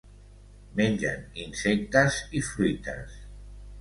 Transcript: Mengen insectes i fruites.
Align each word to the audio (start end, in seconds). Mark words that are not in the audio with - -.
Mengen 0.79 1.19
insectes 1.43 2.17
i 2.41 2.45
fruites. 2.51 3.19